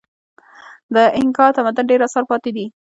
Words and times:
د 0.93 0.95
اینکا 1.17 1.45
تمدن 1.57 1.85
ډېر 1.91 2.01
اثار 2.07 2.23
پاتې 2.31 2.49
دي. 2.55 2.65